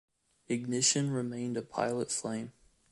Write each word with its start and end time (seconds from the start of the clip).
Ignition 0.47 1.11
remained 1.11 1.57
a 1.57 1.61
pilot 1.61 2.11
flame. 2.11 2.53